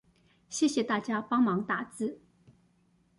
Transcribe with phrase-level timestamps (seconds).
[0.49, 2.19] 謝謝大家幫忙打字